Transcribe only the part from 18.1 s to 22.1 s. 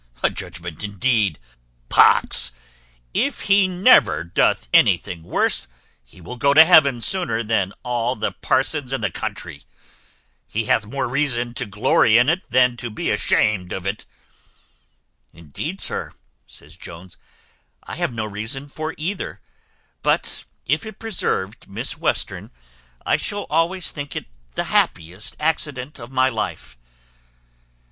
no reason for either; but if it preserved Miss